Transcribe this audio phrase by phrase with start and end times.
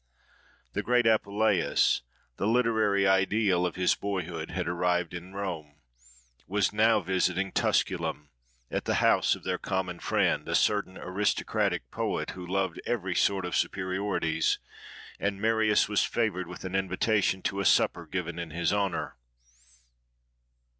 [0.73, 2.01] The great Apuleius,
[2.37, 8.31] the literary ideal of his boyhood, had arrived in Rome,—was now visiting Tusculum,
[8.71, 13.45] at the house of their common friend, a certain aristocratic poet who loved every sort
[13.45, 14.57] of superiorities;
[15.19, 19.17] and Marius was favoured with an invitation to a supper given in his honour.